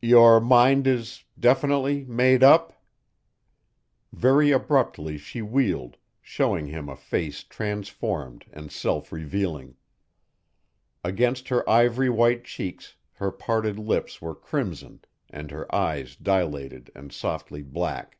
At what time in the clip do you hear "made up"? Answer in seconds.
2.06-2.82